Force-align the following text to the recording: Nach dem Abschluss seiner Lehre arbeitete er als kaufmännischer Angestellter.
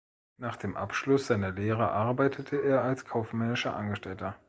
Nach 0.37 0.55
dem 0.55 0.77
Abschluss 0.77 1.27
seiner 1.27 1.51
Lehre 1.51 1.91
arbeitete 1.91 2.55
er 2.59 2.81
als 2.83 3.05
kaufmännischer 3.05 3.75
Angestellter. 3.75 4.35